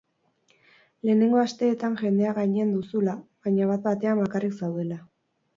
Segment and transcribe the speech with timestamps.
[1.09, 3.15] Lehenengo asteetan jendea gainean duzula,
[3.45, 5.03] baina bat-batean bakarrik zaudela.